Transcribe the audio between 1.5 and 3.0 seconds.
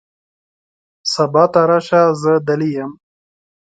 ته راشه، زه دلې یم.